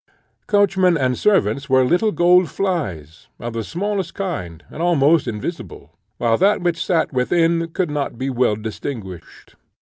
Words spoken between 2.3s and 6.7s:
flies, of the smallest kind and almost invisible; while that,